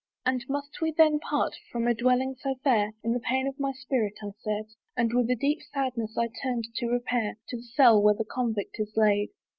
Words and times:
"And 0.25 0.43
must 0.49 0.81
we 0.81 0.89
then 0.91 1.19
part 1.19 1.55
from 1.71 1.85
a 1.85 1.93
dwelling 1.93 2.33
so 2.33 2.55
fair?" 2.63 2.93
In 3.03 3.13
the 3.13 3.19
pain 3.19 3.47
of 3.47 3.59
my 3.59 3.71
spirit 3.71 4.15
I 4.23 4.31
said, 4.43 4.65
And 4.97 5.13
with 5.13 5.29
a 5.29 5.35
deep 5.35 5.61
sadness 5.61 6.17
I 6.17 6.29
turned, 6.41 6.65
to 6.77 6.87
repair 6.87 7.37
To 7.49 7.57
the 7.57 7.61
cell 7.61 8.01
where 8.01 8.15
the 8.15 8.25
convict 8.25 8.77
is 8.79 8.93
laid. 8.97 9.29